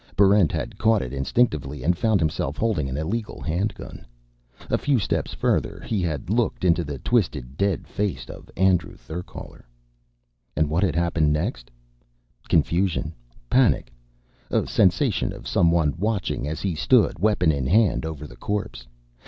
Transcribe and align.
Barrent 0.17 0.51
had 0.51 0.79
caught 0.79 1.03
it 1.03 1.13
instinctively 1.13 1.83
and 1.83 1.95
found 1.95 2.19
himself 2.21 2.57
holding 2.57 2.89
an 2.89 2.97
illegal 2.97 3.39
handgun. 3.39 4.03
A 4.71 4.77
few 4.79 4.97
steps 4.97 5.31
further, 5.35 5.79
he 5.85 6.01
had 6.01 6.27
looked 6.31 6.65
into 6.65 6.83
the 6.83 6.97
twisted 6.97 7.55
dead 7.55 7.85
face 7.85 8.27
of 8.27 8.49
Andrew 8.57 8.95
Therkaler. 8.95 9.63
And 10.55 10.71
what 10.71 10.81
had 10.81 10.95
happened 10.95 11.31
next? 11.31 11.69
Confusion. 12.49 13.13
Panic. 13.47 13.93
A 14.49 14.65
sensation 14.65 15.31
of 15.31 15.47
someone 15.47 15.93
watching 15.99 16.47
as 16.47 16.61
he 16.61 16.73
stood, 16.73 17.19
weapon 17.19 17.51
in 17.51 17.67
hand, 17.67 18.03
over 18.03 18.25
the 18.25 18.35
corpse. 18.35 18.87